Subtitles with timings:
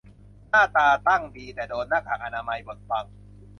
[0.49, 3.05] หน้าตาตั้งดี แต่โดนหน้ากากอนามัยบดบัง